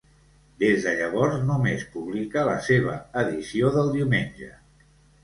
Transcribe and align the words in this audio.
Des 0.61 0.85
de 0.85 0.93
llavors 1.01 1.35
només 1.49 1.83
publica 1.97 2.45
la 2.47 2.55
seva 2.69 2.97
edició 3.25 3.71
del 3.77 3.93
diumenge. 3.99 4.49